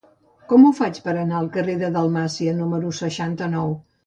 Com 0.53 0.63
ho 0.67 0.71
faig 0.79 0.97
per 1.07 1.13
anar 1.25 1.37
al 1.41 1.49
carrer 1.57 1.75
de 1.83 1.91
Dalmàcia 1.99 2.57
número 2.63 2.97
seixanta-nou? 3.03 3.79